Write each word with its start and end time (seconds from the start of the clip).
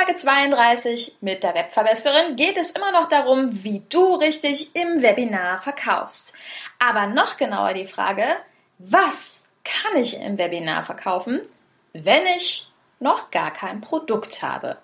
Folge 0.00 0.16
32 0.16 1.18
mit 1.20 1.42
der 1.42 1.54
Webverbesserin 1.54 2.36
geht 2.36 2.56
es 2.56 2.72
immer 2.72 2.90
noch 2.90 3.06
darum, 3.06 3.62
wie 3.64 3.82
du 3.90 4.14
richtig 4.14 4.74
im 4.74 5.02
Webinar 5.02 5.60
verkaufst. 5.60 6.32
Aber 6.78 7.06
noch 7.06 7.36
genauer 7.36 7.74
die 7.74 7.86
Frage, 7.86 8.24
was 8.78 9.44
kann 9.62 10.00
ich 10.00 10.18
im 10.18 10.38
Webinar 10.38 10.84
verkaufen, 10.84 11.42
wenn 11.92 12.24
ich 12.28 12.70
noch 12.98 13.30
gar 13.30 13.50
kein 13.50 13.82
Produkt 13.82 14.42
habe? 14.42 14.78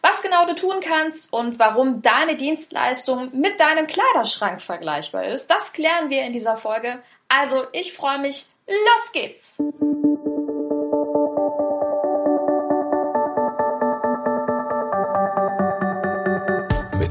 Was 0.00 0.22
genau 0.22 0.46
du 0.46 0.54
tun 0.54 0.76
kannst 0.80 1.32
und 1.32 1.58
warum 1.58 2.00
deine 2.00 2.36
Dienstleistung 2.36 3.30
mit 3.32 3.58
deinem 3.58 3.88
Kleiderschrank 3.88 4.62
vergleichbar 4.62 5.24
ist, 5.24 5.48
das 5.48 5.72
klären 5.72 6.08
wir 6.08 6.22
in 6.22 6.32
dieser 6.32 6.56
Folge. 6.56 7.02
Also, 7.28 7.66
ich 7.72 7.94
freue 7.94 8.20
mich. 8.20 8.46
Los 8.68 9.12
geht's! 9.12 9.58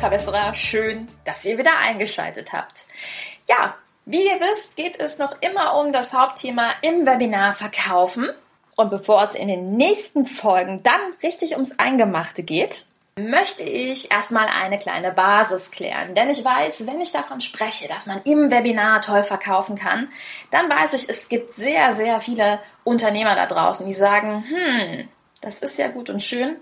Webverbesserer, 0.00 0.54
schön, 0.54 1.08
dass 1.26 1.44
ihr 1.44 1.58
wieder 1.58 1.76
eingeschaltet 1.76 2.54
habt. 2.54 2.86
Ja, 3.46 3.74
wie 4.06 4.24
ihr 4.24 4.40
wisst, 4.40 4.74
geht 4.74 4.98
es 4.98 5.18
noch 5.18 5.42
immer 5.42 5.78
um 5.78 5.92
das 5.92 6.14
Hauptthema 6.14 6.70
im 6.80 7.04
Webinar 7.04 7.52
Verkaufen. 7.52 8.30
Und 8.76 8.88
bevor 8.88 9.22
es 9.22 9.34
in 9.34 9.48
den 9.48 9.76
nächsten 9.76 10.24
Folgen 10.24 10.82
dann 10.82 11.02
richtig 11.22 11.52
ums 11.52 11.78
Eingemachte 11.78 12.42
geht, 12.42 12.86
möchte 13.16 13.62
ich 13.62 14.10
erstmal 14.10 14.46
eine 14.46 14.78
kleine 14.78 15.12
Basis 15.12 15.70
klären. 15.70 16.14
Denn 16.14 16.30
ich 16.30 16.42
weiß, 16.42 16.86
wenn 16.86 17.02
ich 17.02 17.12
davon 17.12 17.42
spreche, 17.42 17.86
dass 17.86 18.06
man 18.06 18.22
im 18.22 18.50
Webinar 18.50 19.02
toll 19.02 19.22
verkaufen 19.22 19.76
kann, 19.76 20.08
dann 20.50 20.70
weiß 20.70 20.94
ich, 20.94 21.10
es 21.10 21.28
gibt 21.28 21.52
sehr, 21.52 21.92
sehr 21.92 22.22
viele 22.22 22.58
Unternehmer 22.84 23.34
da 23.34 23.44
draußen, 23.44 23.84
die 23.84 23.92
sagen, 23.92 24.46
hm, 24.48 25.08
das 25.42 25.58
ist 25.58 25.78
ja 25.78 25.88
gut 25.88 26.08
und 26.08 26.22
schön. 26.22 26.56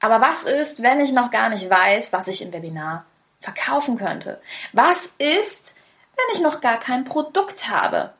Aber 0.00 0.20
was 0.20 0.44
ist, 0.44 0.82
wenn 0.82 1.00
ich 1.00 1.12
noch 1.12 1.30
gar 1.30 1.48
nicht 1.48 1.68
weiß, 1.68 2.12
was 2.12 2.28
ich 2.28 2.42
im 2.42 2.52
Webinar 2.52 3.04
verkaufen 3.40 3.96
könnte? 3.96 4.40
Was 4.72 5.14
ist, 5.18 5.76
wenn 6.16 6.36
ich 6.36 6.40
noch 6.40 6.60
gar 6.60 6.78
kein 6.78 7.04
Produkt 7.04 7.68
habe? 7.68 8.12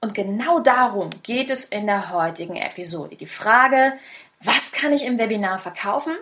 Und 0.00 0.14
genau 0.14 0.58
darum 0.58 1.10
geht 1.22 1.50
es 1.50 1.64
in 1.64 1.86
der 1.86 2.10
heutigen 2.10 2.56
Episode. 2.56 3.14
Die 3.14 3.26
Frage, 3.26 3.94
was 4.40 4.72
kann 4.72 4.92
ich 4.92 5.04
im 5.04 5.18
Webinar 5.18 5.60
verkaufen, 5.60 6.16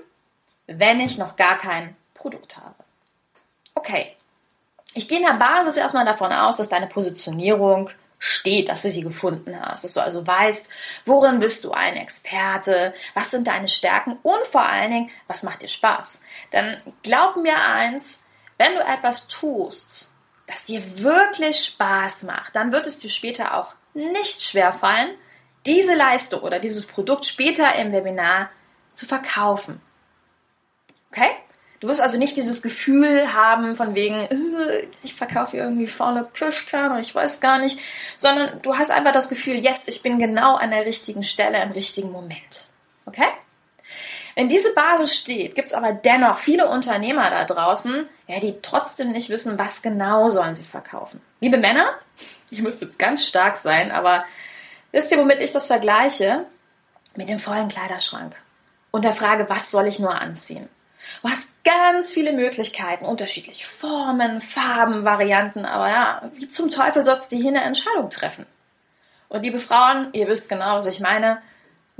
wenn 0.66 1.00
ich 1.00 1.16
noch 1.16 1.36
gar 1.36 1.56
kein 1.56 1.96
Produkt 2.12 2.58
habe? 2.58 2.74
Okay, 3.74 4.14
ich 4.92 5.08
gehe 5.08 5.18
in 5.18 5.24
der 5.24 5.34
Basis 5.34 5.78
erstmal 5.78 6.04
davon 6.04 6.32
aus, 6.32 6.58
dass 6.58 6.68
deine 6.68 6.88
Positionierung 6.88 7.88
steht, 8.20 8.68
dass 8.68 8.82
du 8.82 8.90
sie 8.90 9.00
gefunden 9.00 9.58
hast, 9.58 9.82
dass 9.82 9.94
du 9.94 10.00
also 10.00 10.24
weißt, 10.24 10.70
worin 11.06 11.40
bist 11.40 11.64
du 11.64 11.72
ein 11.72 11.96
Experte, 11.96 12.92
was 13.14 13.30
sind 13.30 13.46
deine 13.46 13.66
Stärken 13.66 14.18
und 14.22 14.46
vor 14.46 14.62
allen 14.62 14.90
Dingen, 14.90 15.10
was 15.26 15.42
macht 15.42 15.62
dir 15.62 15.68
Spaß. 15.68 16.22
Denn 16.52 16.76
glaub 17.02 17.36
mir 17.36 17.60
eins, 17.64 18.26
wenn 18.58 18.74
du 18.74 18.82
etwas 18.82 19.26
tust, 19.26 20.12
das 20.46 20.66
dir 20.66 21.00
wirklich 21.00 21.64
Spaß 21.64 22.24
macht, 22.24 22.54
dann 22.54 22.72
wird 22.72 22.86
es 22.86 22.98
dir 22.98 23.08
später 23.08 23.56
auch 23.56 23.74
nicht 23.94 24.42
schwer 24.42 24.74
fallen, 24.74 25.16
diese 25.64 25.94
Leistung 25.94 26.42
oder 26.42 26.58
dieses 26.60 26.86
Produkt 26.86 27.24
später 27.24 27.74
im 27.76 27.90
Webinar 27.90 28.50
zu 28.92 29.06
verkaufen. 29.06 29.80
Okay? 31.10 31.30
Du 31.80 31.88
wirst 31.88 32.02
also 32.02 32.18
nicht 32.18 32.36
dieses 32.36 32.60
Gefühl 32.60 33.32
haben 33.32 33.74
von 33.74 33.94
wegen, 33.94 34.20
äh, 34.20 34.86
ich 35.02 35.14
verkaufe 35.14 35.56
irgendwie 35.56 35.86
vorne 35.86 36.28
Kirschkern 36.34 36.92
oder 36.92 37.00
ich 37.00 37.14
weiß 37.14 37.40
gar 37.40 37.58
nicht, 37.58 37.78
sondern 38.16 38.60
du 38.60 38.76
hast 38.76 38.90
einfach 38.90 39.12
das 39.12 39.30
Gefühl, 39.30 39.56
yes, 39.56 39.88
ich 39.88 40.02
bin 40.02 40.18
genau 40.18 40.56
an 40.56 40.70
der 40.70 40.84
richtigen 40.84 41.22
Stelle 41.22 41.62
im 41.62 41.72
richtigen 41.72 42.12
Moment. 42.12 42.68
Okay? 43.06 43.28
Wenn 44.36 44.50
diese 44.50 44.74
Basis 44.74 45.16
steht, 45.16 45.54
gibt 45.54 45.68
es 45.68 45.74
aber 45.74 45.92
dennoch 45.92 46.38
viele 46.38 46.68
Unternehmer 46.68 47.30
da 47.30 47.44
draußen, 47.44 48.06
ja, 48.26 48.40
die 48.40 48.60
trotzdem 48.62 49.12
nicht 49.12 49.30
wissen, 49.30 49.58
was 49.58 49.82
genau 49.82 50.28
sollen 50.28 50.54
sie 50.54 50.64
verkaufen. 50.64 51.20
Liebe 51.40 51.56
Männer, 51.56 51.94
ihr 52.50 52.62
müsst 52.62 52.82
jetzt 52.82 52.98
ganz 52.98 53.26
stark 53.26 53.56
sein, 53.56 53.90
aber 53.90 54.24
wisst 54.92 55.10
ihr, 55.12 55.18
womit 55.18 55.40
ich 55.40 55.52
das 55.52 55.66
vergleiche? 55.66 56.44
Mit 57.16 57.28
dem 57.28 57.40
vollen 57.40 57.68
Kleiderschrank 57.68 58.36
und 58.92 59.04
der 59.04 59.12
Frage, 59.12 59.48
was 59.48 59.70
soll 59.70 59.88
ich 59.88 59.98
nur 59.98 60.14
anziehen? 60.14 60.68
Du 61.22 61.28
hast 61.28 61.52
ganz 61.64 62.10
viele 62.12 62.32
Möglichkeiten, 62.32 63.04
unterschiedliche 63.04 63.66
Formen, 63.66 64.40
Farben, 64.40 65.04
Varianten, 65.04 65.64
aber 65.64 65.88
ja, 65.88 66.30
wie 66.34 66.48
zum 66.48 66.70
Teufel 66.70 67.04
sollst 67.04 67.32
du 67.32 67.36
hier 67.36 67.48
eine 67.48 67.62
Entscheidung 67.62 68.10
treffen? 68.10 68.46
Und 69.28 69.42
liebe 69.42 69.58
Frauen, 69.58 70.08
ihr 70.12 70.26
wisst 70.26 70.48
genau, 70.48 70.76
was 70.76 70.86
ich 70.86 71.00
meine 71.00 71.40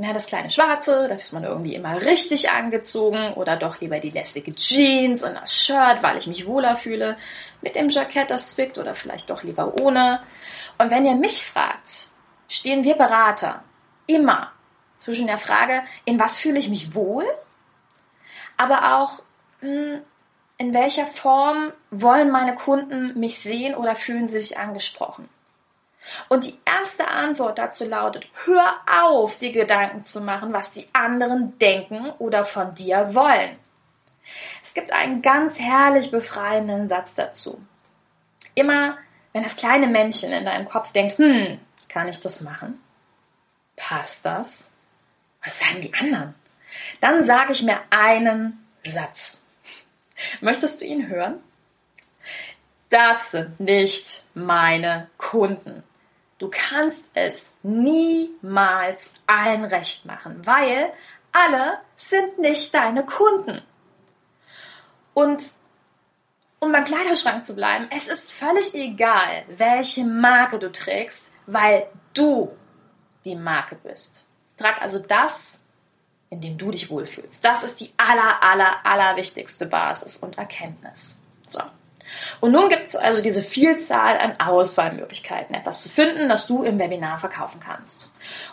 na, 0.03 0.15
das 0.15 0.27
kleine 0.27 0.49
Schwarze, 0.49 1.09
da 1.09 1.15
ist 1.15 1.35
man 1.35 1.45
irgendwie 1.45 1.75
immer 1.75 2.01
richtig 2.01 2.51
angezogen 2.51 3.35
oder 3.35 3.57
doch 3.57 3.83
lieber 3.83 4.01
die 4.01 4.11
lästige 4.11 4.55
Jeans 4.55 5.23
und 5.23 5.35
das 5.35 5.55
Shirt, 5.55 6.03
weil 6.03 6.17
ich 6.17 6.27
mich 6.27 6.47
wohler 6.47 6.75
fühle, 6.75 7.19
mit 7.61 7.77
dem 7.77 7.91
Jackett, 7.91 8.31
das 8.31 8.53
zwickt 8.53 8.79
oder 8.79 8.95
vielleicht 8.95 9.29
doch 9.29 9.43
lieber 9.43 9.79
ohne. 9.83 10.23
Und 10.79 10.91
wenn 10.91 11.05
ihr 11.05 11.17
mich 11.17 11.45
fragt, 11.45 12.09
stehen 12.49 12.85
wir 12.85 12.95
Berater 12.95 13.63
immer 14.07 14.53
zwischen 14.97 15.27
der 15.27 15.37
Frage, 15.37 15.83
in 16.07 16.19
was 16.19 16.39
fühle 16.39 16.59
ich 16.59 16.71
mich 16.71 16.95
wohl, 16.95 17.25
aber 18.61 18.97
auch, 18.97 19.23
hm, 19.61 20.03
in 20.59 20.75
welcher 20.75 21.07
Form 21.07 21.73
wollen 21.91 22.31
meine 22.31 22.55
Kunden 22.55 23.19
mich 23.19 23.41
sehen 23.41 23.75
oder 23.75 23.95
fühlen 23.95 24.29
sie 24.29 24.39
sich 24.39 24.59
angesprochen. 24.59 25.31
Und 26.29 26.45
die 26.45 26.59
erste 26.67 27.09
Antwort 27.09 27.59
dazu 27.59 27.87
lautet, 27.87 28.29
hör 28.45 28.75
auf, 29.03 29.39
dir 29.39 29.53
Gedanken 29.53 30.05
zu 30.05 30.21
machen, 30.21 30.53
was 30.53 30.73
die 30.73 30.87
anderen 30.93 31.59
denken 31.59 32.11
oder 32.19 32.45
von 32.45 32.75
dir 32.75 33.15
wollen. 33.15 33.57
Es 34.63 34.75
gibt 34.75 34.93
einen 34.93 35.23
ganz 35.23 35.59
herrlich 35.59 36.11
befreienden 36.11 36.87
Satz 36.87 37.15
dazu. 37.15 37.63
Immer, 38.55 38.99
wenn 39.33 39.43
das 39.43 39.57
kleine 39.57 39.87
Männchen 39.87 40.33
in 40.33 40.45
deinem 40.45 40.69
Kopf 40.69 40.93
denkt, 40.93 41.17
hm, 41.17 41.59
kann 41.89 42.09
ich 42.09 42.21
das 42.21 42.43
machen? 42.43 42.79
Passt 43.77 44.27
das? 44.27 44.75
Was 45.43 45.59
sagen 45.59 45.81
die 45.81 45.95
anderen? 45.95 46.35
Dann 47.01 47.23
sage 47.23 47.53
ich 47.53 47.63
mir 47.63 47.81
einen 47.91 48.67
Satz. 48.85 49.47
Möchtest 50.41 50.81
du 50.81 50.85
ihn 50.85 51.09
hören? 51.09 51.41
Das 52.89 53.31
sind 53.31 53.61
nicht 53.61 54.25
meine 54.35 55.09
Kunden. 55.17 55.85
Du 56.39 56.51
kannst 56.51 57.11
es 57.15 57.55
niemals 57.63 59.15
allen 59.27 59.65
recht 59.65 60.07
machen, 60.07 60.45
weil 60.45 60.93
alle 61.33 61.79
sind 61.95 62.39
nicht 62.39 62.75
deine 62.75 63.05
Kunden. 63.05 63.63
Und 65.15 65.43
um 66.59 66.73
beim 66.73 66.85
Kleiderschrank 66.85 67.45
zu 67.45 67.55
bleiben, 67.55 67.89
es 67.95 68.09
ist 68.09 68.33
völlig 68.33 68.75
egal, 68.75 69.45
welche 69.49 70.05
Marke 70.05 70.59
du 70.59 70.73
trägst, 70.73 71.35
weil 71.47 71.87
du 72.15 72.51
die 73.25 73.37
Marke 73.37 73.77
bist. 73.77 74.27
Trag 74.57 74.81
also 74.83 74.99
das, 74.99 75.65
in 76.31 76.41
dem 76.41 76.59
du 76.59 76.71
dich 76.71 76.91
wohlfühlst. 76.91 77.45
Das 77.45 77.65
ist 77.65 77.81
die 77.81 77.93
aller, 77.97 78.43
aller, 78.43 78.85
aller 78.85 79.17
wichtigste 79.17 79.67
Basis 79.67 80.17
und 80.17 80.39
Erkenntnis. 80.39 81.23
So. 81.47 81.61
Und 82.41 82.53
nun 82.53 82.69
gibt 82.69 82.89
es 82.89 82.97
also 82.97 83.23
diese 83.23 83.43
Vielzahl 83.43 84.19
an 84.19 84.41
Auswahlmöglichkeiten, 84.41 85.55
etwas 85.55 85.83
zu 85.83 85.89
finden, 85.89 86.29
das 86.29 86.47
du 86.47 86.63
im 86.63 86.79
Webinar 86.79 87.19
verkaufen 87.19 87.61
kannst. 87.61 88.13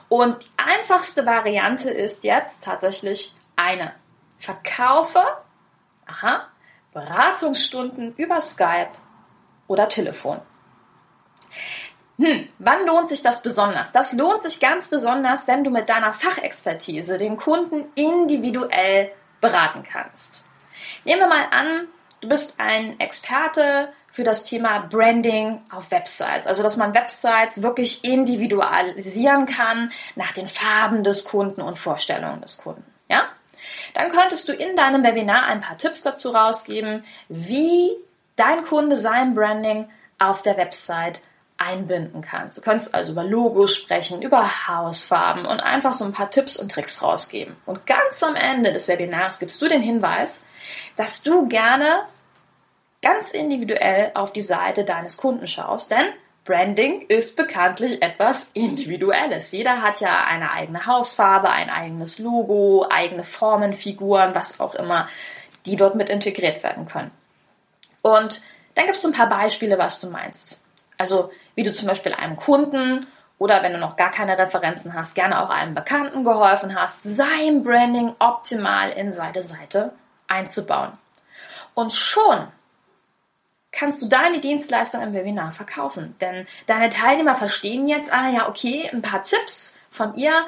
Und 0.09 0.43
die 0.43 0.49
einfachste 0.57 1.25
Variante 1.25 1.89
ist 1.89 2.23
jetzt 2.23 2.63
tatsächlich 2.63 3.35
eine. 3.55 3.93
Verkaufe 4.37 5.23
aha, 6.07 6.47
Beratungsstunden 6.93 8.15
über 8.15 8.41
Skype 8.41 8.91
oder 9.67 9.89
Telefon. 9.89 10.39
Hm, 12.17 12.47
wann 12.59 12.85
lohnt 12.85 13.09
sich 13.09 13.21
das 13.21 13.41
besonders? 13.41 13.91
Das 13.91 14.13
lohnt 14.13 14.41
sich 14.41 14.59
ganz 14.59 14.87
besonders, 14.87 15.47
wenn 15.47 15.63
du 15.63 15.69
mit 15.69 15.87
deiner 15.89 16.13
Fachexpertise 16.13 17.17
den 17.17 17.37
Kunden 17.37 17.85
individuell 17.95 19.11
beraten 19.39 19.83
kannst. 19.83 20.43
Nehmen 21.05 21.21
wir 21.21 21.27
mal 21.27 21.47
an, 21.51 21.87
Du 22.21 22.29
bist 22.29 22.59
ein 22.59 22.99
Experte 22.99 23.93
für 24.11 24.23
das 24.23 24.43
Thema 24.43 24.79
Branding 24.79 25.61
auf 25.69 25.91
Websites. 25.91 26.47
Also, 26.47 26.63
dass 26.63 26.75
man 26.75 26.95
Websites 26.95 27.61
wirklich 27.61 28.03
individualisieren 28.03 29.45
kann 29.45 29.91
nach 30.15 30.31
den 30.31 30.47
Farben 30.47 31.03
des 31.03 31.25
Kunden 31.25 31.61
und 31.61 31.77
Vorstellungen 31.77 32.41
des 32.41 32.57
Kunden. 32.57 32.83
Ja? 33.09 33.27
dann 33.93 34.11
könntest 34.11 34.47
du 34.47 34.53
in 34.53 34.75
deinem 34.75 35.03
Webinar 35.03 35.45
ein 35.45 35.61
paar 35.61 35.77
Tipps 35.77 36.03
dazu 36.03 36.29
rausgeben, 36.29 37.03
wie 37.29 37.89
dein 38.35 38.63
Kunde 38.63 38.95
sein 38.95 39.33
Branding 39.33 39.89
auf 40.19 40.43
der 40.43 40.57
Website 40.57 41.21
einbinden 41.57 42.21
kannst. 42.21 42.57
Du 42.57 42.61
kannst 42.61 42.93
also 42.93 43.11
über 43.13 43.23
Logos 43.23 43.75
sprechen, 43.75 44.21
über 44.21 44.67
Hausfarben 44.67 45.45
und 45.45 45.59
einfach 45.59 45.93
so 45.93 46.05
ein 46.05 46.13
paar 46.13 46.29
Tipps 46.29 46.57
und 46.57 46.71
Tricks 46.71 47.01
rausgeben. 47.01 47.55
Und 47.65 47.85
ganz 47.85 48.21
am 48.23 48.35
Ende 48.35 48.71
des 48.71 48.87
Webinars 48.87 49.39
gibst 49.39 49.61
du 49.61 49.67
den 49.67 49.81
Hinweis, 49.81 50.47
dass 50.95 51.23
du 51.23 51.47
gerne 51.47 52.03
ganz 53.01 53.31
individuell 53.31 54.11
auf 54.13 54.33
die 54.33 54.41
Seite 54.41 54.83
deines 54.83 55.17
Kunden 55.17 55.47
schaust, 55.47 55.91
denn 55.91 56.05
Branding 56.45 57.01
ist 57.09 57.35
bekanntlich 57.35 58.01
etwas 58.01 58.51
Individuelles. 58.53 59.51
Jeder 59.51 59.81
hat 59.81 59.99
ja 59.99 60.23
eine 60.23 60.51
eigene 60.51 60.85
Hausfarbe, 60.85 61.49
ein 61.49 61.69
eigenes 61.69 62.19
Logo, 62.19 62.87
eigene 62.89 63.23
Formen, 63.23 63.73
Figuren, 63.73 64.33
was 64.33 64.59
auch 64.61 64.73
immer, 64.75 65.09
die 65.65 65.75
dort 65.75 65.95
mit 65.95 66.09
integriert 66.09 66.63
werden 66.63 66.85
können. 66.85 67.11
Und 68.01 68.41
dann 68.75 68.85
gibst 68.85 69.03
du 69.03 69.09
ein 69.09 69.13
paar 69.13 69.27
Beispiele, 69.27 69.77
was 69.77 69.99
du 69.99 70.09
meinst. 70.09 70.63
Also 70.97 71.31
wie 71.55 71.63
du 71.63 71.71
zum 71.71 71.87
Beispiel 71.87 72.13
einem 72.13 72.35
Kunden 72.35 73.07
oder 73.39 73.61
wenn 73.63 73.73
du 73.73 73.79
noch 73.79 73.95
gar 73.95 74.11
keine 74.11 74.37
Referenzen 74.37 74.93
hast, 74.93 75.13
gerne 75.13 75.41
auch 75.41 75.49
einem 75.49 75.75
Bekannten 75.75 76.23
geholfen 76.23 76.75
hast, 76.75 77.03
sein 77.03 77.63
Branding 77.63 78.15
optimal 78.19 78.91
in 78.91 79.11
seine 79.11 79.43
Seite 79.43 79.93
einzubauen. 80.27 80.93
Und 81.75 81.93
schon 81.93 82.47
kannst 83.71 84.01
du 84.01 84.07
deine 84.07 84.39
Dienstleistung 84.39 85.01
im 85.01 85.13
Webinar 85.13 85.51
verkaufen. 85.51 86.15
Denn 86.19 86.47
deine 86.65 86.89
Teilnehmer 86.89 87.35
verstehen 87.35 87.87
jetzt, 87.87 88.11
ah 88.11 88.29
ja, 88.29 88.49
okay, 88.49 88.89
ein 88.91 89.03
paar 89.03 89.21
Tipps 89.21 89.79
von 89.91 90.15
ihr, 90.15 90.45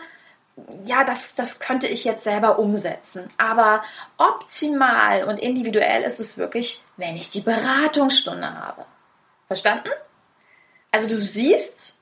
ja, 0.85 1.03
das, 1.03 1.35
das 1.35 1.59
könnte 1.59 1.87
ich 1.87 2.03
jetzt 2.03 2.23
selber 2.23 2.57
umsetzen. 2.57 3.27
Aber 3.37 3.83
optimal 4.17 5.23
und 5.25 5.39
individuell 5.39 6.01
ist 6.03 6.19
es 6.19 6.37
wirklich, 6.37 6.83
wenn 6.97 7.15
ich 7.15 7.29
die 7.29 7.41
Beratungsstunde 7.41 8.55
habe. 8.55 8.85
Verstanden? 9.47 9.89
Also 10.91 11.07
du 11.07 11.19
siehst, 11.19 11.99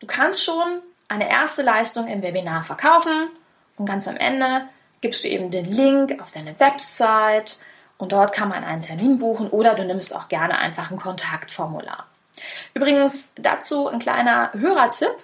du 0.00 0.06
kannst 0.06 0.44
schon 0.44 0.80
eine 1.08 1.28
erste 1.28 1.62
Leistung 1.62 2.08
im 2.08 2.22
Webinar 2.22 2.64
verkaufen 2.64 3.28
und 3.76 3.86
ganz 3.86 4.08
am 4.08 4.16
Ende 4.16 4.68
gibst 5.00 5.24
du 5.24 5.28
eben 5.28 5.50
den 5.50 5.64
Link 5.64 6.20
auf 6.20 6.30
deine 6.30 6.58
Website 6.58 7.58
und 7.98 8.12
dort 8.12 8.32
kann 8.32 8.48
man 8.48 8.64
einen 8.64 8.80
Termin 8.80 9.18
buchen 9.18 9.48
oder 9.48 9.74
du 9.74 9.84
nimmst 9.84 10.14
auch 10.14 10.28
gerne 10.28 10.58
einfach 10.58 10.90
ein 10.90 10.96
Kontaktformular. 10.96 12.06
Übrigens 12.74 13.28
dazu 13.36 13.88
ein 13.88 13.98
kleiner 13.98 14.52
Hörertipp. 14.52 15.14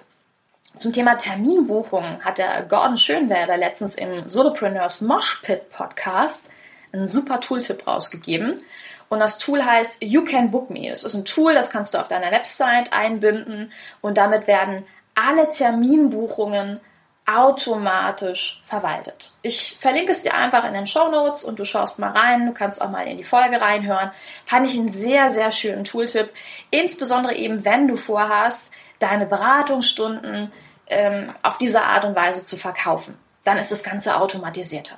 Zum 0.75 0.91
Thema 0.91 1.15
Terminbuchung 1.15 2.23
hat 2.23 2.39
der 2.39 2.63
Gordon 2.63 2.97
Schönwerder 2.97 3.57
letztens 3.57 3.95
im 3.95 4.27
Solopreneurs 4.27 5.01
Moshpit 5.01 5.69
Podcast 5.69 6.49
einen 6.93 7.07
super 7.07 7.39
Tooltip 7.39 7.85
rausgegeben. 7.85 8.61
Und 9.09 9.19
das 9.19 9.37
Tool 9.37 9.63
heißt 9.63 10.03
You 10.03 10.23
Can 10.23 10.51
Book 10.51 10.69
Me. 10.69 10.89
Das 10.89 11.03
ist 11.03 11.13
ein 11.13 11.25
Tool, 11.25 11.53
das 11.53 11.69
kannst 11.69 11.93
du 11.93 11.99
auf 11.99 12.07
deiner 12.07 12.31
Website 12.31 12.93
einbinden 12.93 13.71
und 14.01 14.17
damit 14.17 14.47
werden 14.47 14.85
alle 15.15 15.47
Terminbuchungen 15.49 16.79
automatisch 17.25 18.61
verwaltet. 18.65 19.31
Ich 19.41 19.77
verlinke 19.77 20.11
es 20.11 20.23
dir 20.23 20.33
einfach 20.33 20.65
in 20.65 20.73
den 20.73 20.87
Show 20.87 21.09
Notes 21.09 21.43
und 21.43 21.57
du 21.57 21.63
schaust 21.63 21.99
mal 21.99 22.11
rein. 22.11 22.45
Du 22.45 22.53
kannst 22.53 22.81
auch 22.81 22.89
mal 22.89 23.07
in 23.07 23.17
die 23.17 23.23
Folge 23.23 23.61
reinhören. 23.61 24.11
Fand 24.45 24.67
ich 24.67 24.77
einen 24.77 24.89
sehr, 24.89 25.29
sehr 25.29 25.51
schönen 25.51 25.85
Tooltip. 25.85 26.31
Insbesondere 26.69 27.35
eben, 27.35 27.63
wenn 27.63 27.87
du 27.87 27.95
vorhast, 27.95 28.73
deine 28.99 29.25
Beratungsstunden 29.25 30.51
ähm, 30.87 31.33
auf 31.43 31.57
diese 31.57 31.83
Art 31.83 32.03
und 32.03 32.15
Weise 32.15 32.43
zu 32.43 32.57
verkaufen. 32.57 33.17
Dann 33.45 33.57
ist 33.57 33.71
das 33.71 33.83
Ganze 33.83 34.17
automatisierter. 34.17 34.97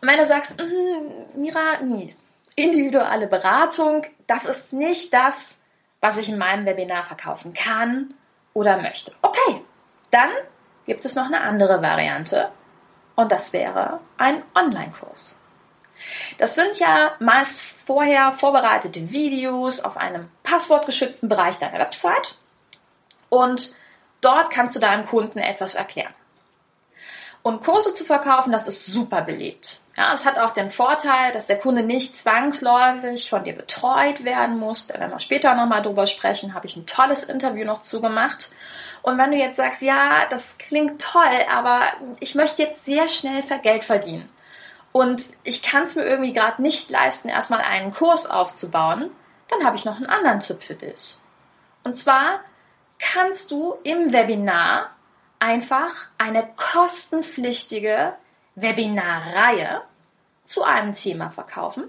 Und 0.00 0.08
wenn 0.08 0.18
du 0.18 0.24
sagst, 0.24 0.58
mm, 0.58 1.40
Mira, 1.40 1.80
nie, 1.82 2.14
individuelle 2.56 3.26
Beratung, 3.26 4.06
das 4.26 4.44
ist 4.44 4.72
nicht 4.72 5.12
das, 5.12 5.58
was 6.00 6.18
ich 6.18 6.28
in 6.28 6.38
meinem 6.38 6.66
Webinar 6.66 7.04
verkaufen 7.04 7.52
kann 7.52 8.14
oder 8.54 8.78
möchte. 8.78 9.12
Okay, 9.22 9.62
dann 10.10 10.30
gibt 10.86 11.04
es 11.04 11.14
noch 11.14 11.26
eine 11.26 11.42
andere 11.42 11.82
Variante 11.82 12.50
und 13.16 13.30
das 13.30 13.52
wäre 13.52 14.00
ein 14.16 14.42
Online-Kurs. 14.54 15.42
Das 16.38 16.54
sind 16.54 16.78
ja 16.78 17.12
meist 17.18 17.60
vorher 17.60 18.32
vorbereitete 18.32 19.10
Videos 19.10 19.80
auf 19.80 19.98
einem 19.98 20.30
passwortgeschützten 20.42 21.28
Bereich 21.28 21.58
deiner 21.58 21.78
Website 21.78 22.38
und 23.28 23.74
dort 24.22 24.50
kannst 24.50 24.74
du 24.74 24.80
deinem 24.80 25.04
Kunden 25.04 25.38
etwas 25.38 25.74
erklären. 25.74 26.14
Und 27.42 27.64
Kurse 27.64 27.94
zu 27.94 28.04
verkaufen, 28.04 28.52
das 28.52 28.68
ist 28.68 28.86
super 28.86 29.22
beliebt. 29.22 29.80
Ja, 29.96 30.12
es 30.12 30.26
hat 30.26 30.38
auch 30.38 30.50
den 30.50 30.68
Vorteil, 30.68 31.32
dass 31.32 31.46
der 31.46 31.58
Kunde 31.58 31.82
nicht 31.82 32.14
zwangsläufig 32.14 33.30
von 33.30 33.44
dir 33.44 33.54
betreut 33.54 34.24
werden 34.24 34.58
muss. 34.58 34.88
Da 34.88 35.00
werden 35.00 35.12
wir 35.12 35.20
später 35.20 35.54
nochmal 35.54 35.80
drüber 35.80 36.06
sprechen. 36.06 36.54
Habe 36.54 36.66
ich 36.66 36.76
ein 36.76 36.86
tolles 36.86 37.24
Interview 37.24 37.64
noch 37.64 37.78
zugemacht. 37.78 38.50
Und 39.02 39.16
wenn 39.16 39.30
du 39.30 39.38
jetzt 39.38 39.56
sagst, 39.56 39.80
ja, 39.80 40.26
das 40.28 40.58
klingt 40.58 41.00
toll, 41.00 41.46
aber 41.50 41.82
ich 42.20 42.34
möchte 42.34 42.62
jetzt 42.62 42.84
sehr 42.84 43.08
schnell 43.08 43.42
Geld 43.62 43.84
verdienen. 43.84 44.28
Und 44.92 45.22
ich 45.42 45.62
kann 45.62 45.84
es 45.84 45.96
mir 45.96 46.04
irgendwie 46.04 46.32
gerade 46.32 46.60
nicht 46.60 46.90
leisten, 46.90 47.28
erstmal 47.28 47.60
einen 47.60 47.94
Kurs 47.94 48.28
aufzubauen, 48.28 49.10
dann 49.48 49.64
habe 49.64 49.76
ich 49.76 49.84
noch 49.84 49.96
einen 49.96 50.06
anderen 50.06 50.40
Tipp 50.40 50.62
für 50.62 50.74
dich. 50.74 51.18
Und 51.84 51.94
zwar 51.94 52.40
kannst 52.98 53.50
du 53.50 53.76
im 53.84 54.12
Webinar 54.12 54.90
einfach 55.40 55.92
eine 56.18 56.48
kostenpflichtige 56.56 58.12
Webinarreihe 58.54 59.82
zu 60.44 60.62
einem 60.62 60.92
Thema 60.92 61.30
verkaufen. 61.30 61.84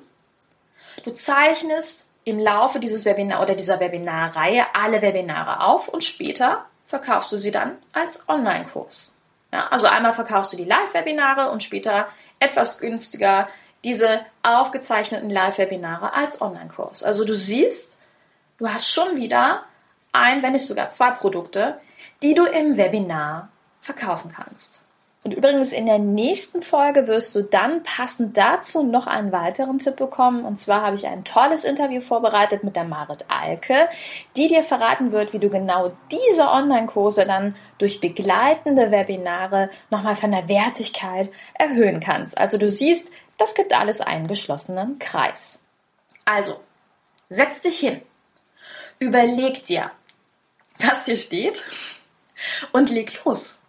Du 1.03 1.12
zeichnest 1.12 2.09
im 2.24 2.39
Laufe 2.39 2.80
dieses 2.80 3.06
Webinar 3.06 3.42
oder 3.42 3.56
dieser 3.56 3.80
Webinarreihe 3.80 4.65
alle 4.74 5.01
Webinare 5.01 5.62
auf 5.65 5.88
und 5.88 6.03
später 6.03 6.65
verkaufst 6.86 7.31
du 7.31 7.38
sie 7.38 7.51
dann 7.51 7.77
als 7.94 8.27
Online-Kurs. 8.27 9.15
Ja, 9.54 9.68
also 9.68 9.88
einmal 9.88 10.13
verkaufst 10.13 10.54
du 10.54 10.57
die 10.57 10.65
Live-Webinare 10.65 11.50
und 11.51 11.63
später 11.63 12.07
etwas 12.39 12.80
günstiger 12.80 13.50
diese 13.83 14.21
aufgezeichneten 14.44 15.30
Live-Webinare 15.30 16.13
als 16.13 16.42
Online-Kurs. 16.42 17.04
Also 17.04 17.25
du 17.25 17.36
siehst, 17.36 18.00
du 18.59 18.69
hast 18.69 18.89
schon 18.89 19.18
wieder 19.18 19.63
ein, 20.12 20.44
wenn 20.44 20.54
nicht 20.54 20.65
sogar 20.65 20.89
zwei 20.89 21.12
Produkte, 21.12 21.80
die 22.21 22.33
du 22.33 22.45
im 22.45 22.77
Webinar 22.77 23.50
verkaufen 23.80 24.31
kannst. 24.31 24.88
Und 25.24 25.33
übrigens 25.33 25.71
in 25.71 25.86
der 25.86 26.00
nächsten 26.00 26.63
Folge 26.63 27.06
wirst 27.06 27.36
du 27.36 27.44
dann 27.44 27.83
passend 27.83 28.38
dazu 28.38 28.81
noch 28.81 29.06
einen 29.06 29.31
weiteren 29.31 29.77
Tipp 29.77 29.98
bekommen. 29.98 30.45
Und 30.45 30.57
zwar 30.57 30.81
habe 30.81 30.95
ich 30.95 31.06
ein 31.06 31.23
tolles 31.23 31.64
Interview 31.64 32.02
vorbereitet 32.02 32.64
mit 32.64 32.75
der 32.75 32.85
Marit 32.85 33.25
Alke, 33.28 33.87
die 34.35 34.47
dir 34.47 34.64
verraten 34.64 35.11
wird, 35.11 35.33
wie 35.33 35.40
du 35.40 35.49
genau 35.49 35.92
diese 36.11 36.49
Online-Kurse 36.49 37.28
dann 37.28 37.56
durch 37.78 38.02
begleitende 38.02 38.90
Webinare 38.90 39.69
nochmal 39.92 40.16
von 40.16 40.31
der 40.31 40.49
Wertigkeit 40.49 41.30
erhöhen 41.54 41.99
kannst. 41.99 42.35
Also 42.35 42.57
du 42.57 42.68
siehst, 42.68 43.11
das 43.37 43.54
gibt 43.54 43.73
alles 43.73 44.02
einen 44.02 44.25
geschlossenen 44.25 44.97
Kreis. 44.97 45.61
Also, 46.25 46.59
setz 47.30 47.61
dich 47.61 47.78
hin, 47.78 48.02
überleg 48.97 49.64
dir, 49.66 49.92
was 50.80 51.06
hier 51.06 51.16
steht 51.16 51.64
und 52.71 52.90
leg 52.90 53.24
los. 53.26 53.62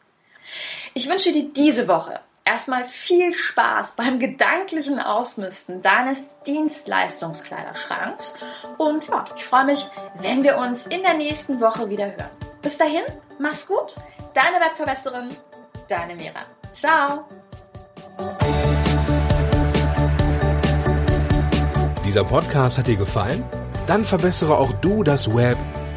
Ich 0.94 1.08
wünsche 1.08 1.32
dir 1.32 1.44
diese 1.52 1.88
Woche 1.88 2.20
erstmal 2.44 2.84
viel 2.84 3.34
Spaß 3.34 3.96
beim 3.96 4.18
gedanklichen 4.18 4.98
Ausmisten 4.98 5.80
deines 5.82 6.30
Dienstleistungskleiderschranks 6.46 8.34
und 8.78 9.08
ja, 9.08 9.24
ich 9.36 9.44
freue 9.44 9.64
mich, 9.66 9.86
wenn 10.18 10.42
wir 10.42 10.58
uns 10.58 10.86
in 10.86 11.02
der 11.02 11.14
nächsten 11.14 11.60
Woche 11.60 11.88
wieder 11.88 12.06
hören. 12.06 12.30
Bis 12.60 12.78
dahin, 12.78 13.04
mach's 13.38 13.66
gut, 13.66 13.96
deine 14.34 14.60
Webverbesserin, 14.60 15.28
deine 15.88 16.14
Mira. 16.14 16.40
Ciao! 16.72 17.24
Dieser 22.04 22.24
Podcast 22.24 22.78
hat 22.78 22.88
dir 22.88 22.96
gefallen? 22.96 23.44
Dann 23.86 24.04
verbessere 24.04 24.58
auch 24.58 24.72
du 24.74 25.02
das 25.02 25.34
Web 25.34 25.56